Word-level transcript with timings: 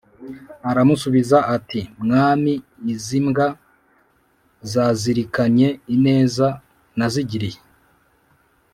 aramusubiza 0.69 1.37
ati: 1.55 1.81
"mwami, 2.03 2.53
izi 2.93 3.19
mbwa 3.25 3.47
zazirikanye 4.71 5.67
ineza 5.95 6.47
nazigiriye 6.97 7.59